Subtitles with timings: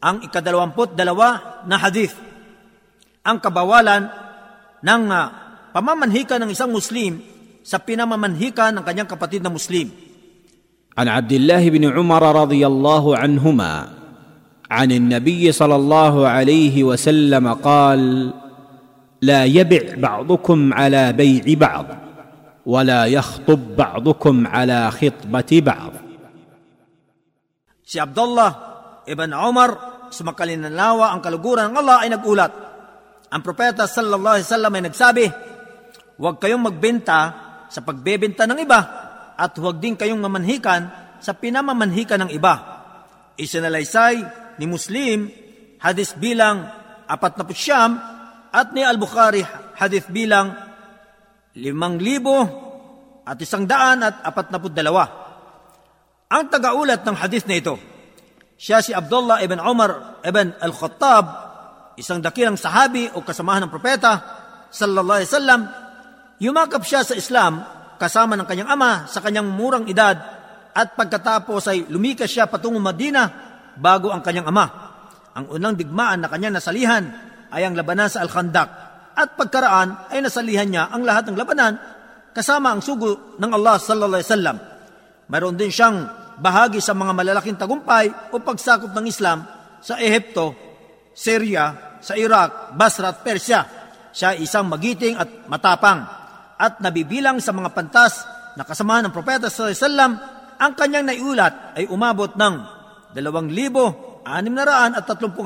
[0.00, 2.14] ang ikadalawamput dalawa na hadith.
[3.26, 4.06] Ang kabawalan
[4.84, 5.26] ng uh,
[5.74, 7.18] pamamanhika ng isang Muslim
[7.66, 10.06] sa pinamamanhika ng kanyang kapatid na Muslim.
[10.96, 13.72] عن عبد الله بن عمر رضي الله عنهما
[14.70, 18.32] عن النبي صلى الله عليه وسلم قال
[19.22, 21.86] لا يبع بعضكم على بيع بعض
[22.66, 25.92] ولا يخطب بعضكم على خطبه بعض
[27.86, 28.50] Si Abdullah
[29.06, 32.51] ibn Umar, sumakalinalawa ang kaluguran ng Allah ay nagulat.
[33.31, 35.25] Ang propeta sallallahu alaihi wasallam ay nagsabi,
[36.21, 37.19] Huwag kayong magbenta
[37.71, 38.79] sa pagbebenta ng iba
[39.33, 40.85] at huwag din kayong mamanhikan
[41.17, 42.53] sa pinamamanhikan ng iba.
[43.39, 44.15] Isinalaysay
[44.61, 45.31] ni Muslim
[45.81, 46.67] hadis bilang
[47.09, 47.97] apat na pusyam
[48.53, 49.41] at ni Al-Bukhari
[49.79, 50.53] hadis bilang
[51.57, 52.37] limang libo
[53.25, 55.03] at isang daan at apat na dalawa.
[56.31, 57.75] Ang tagaulat ng hadith na ito,
[58.61, 61.25] siya si Abdullah ibn Umar ibn Al-Khattab,
[61.97, 64.21] isang dakilang sahabi o kasamahan ng propeta,
[64.69, 65.61] sallallahu alaihi wasallam,
[66.37, 67.65] yumakap siya sa Islam
[67.97, 70.13] kasama ng kanyang ama sa kanyang murang edad
[70.77, 73.33] at pagkatapos ay lumikas siya patungong Madina
[73.81, 74.65] bago ang kanyang ama.
[75.33, 77.01] Ang unang digmaan na kanyang nasalihan
[77.49, 78.69] ay ang labanan sa Al-Khandaq
[79.17, 81.81] at pagkaraan ay nasalihan niya ang lahat ng labanan
[82.29, 84.57] kasama ang sugo ng Allah sallallahu alaihi wasallam.
[85.33, 89.45] Mayroon din siyang bahagi sa mga malalaking tagumpay o pagsakop ng Islam
[89.77, 90.57] sa Ehipto,
[91.13, 93.61] Syria, sa Iraq, Basra at Persia.
[94.11, 96.03] Siya ay isang magiting at matapang
[96.57, 98.25] at nabibilang sa mga pantas
[98.57, 100.17] na kasamahan ng Propeta sallallahu
[100.61, 102.53] ang kanyang naiulat ay umabot ng
[103.17, 104.25] 2,630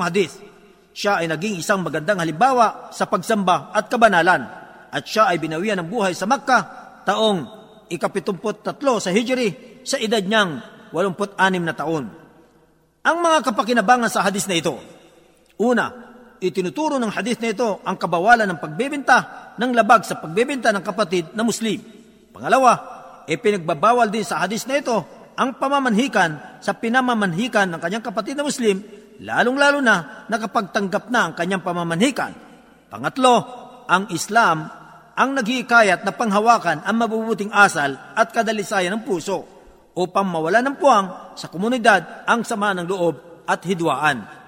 [0.04, 0.32] hadis.
[0.96, 4.42] Siya ay naging isang magandang halimbawa sa pagsamba at kabanalan
[4.92, 6.62] at siya ay binawian ng buhay sa Makkah
[7.04, 7.38] taong
[7.88, 12.04] ikapitumput tatlo sa Hijri sa edad niyang 86 na taon.
[13.06, 14.74] Ang mga kapakinabangan sa hadis na ito.
[15.60, 15.92] Una,
[16.40, 19.16] itinuturo ng hadis na ito ang kabawalan ng pagbebenta
[19.60, 21.78] ng labag sa pagbebenta ng kapatid na Muslim.
[22.32, 22.72] Pangalawa,
[23.28, 24.96] ipinagbabawal din sa hadis na ito
[25.36, 28.80] ang pamamanhikan sa pinamamanhikan ng kanyang kapatid na Muslim,
[29.20, 32.32] lalong-lalo na nakapagtanggap na ang kanyang pamamanhikan.
[32.88, 33.34] Pangatlo,
[33.86, 34.66] ang Islam
[35.16, 39.55] ang naghihikayat na panghawakan ang mabubuting asal at kadalisayan ng puso
[39.96, 43.16] upang mawala ng puwang sa komunidad ang sama ng loob
[43.48, 44.45] at hidwaan.